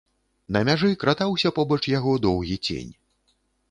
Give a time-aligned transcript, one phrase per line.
[0.57, 2.93] На мяжы кратаўся побач яго доўгі цень.